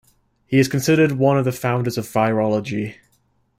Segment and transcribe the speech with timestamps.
[0.47, 2.95] He is considered one of the founders of virology.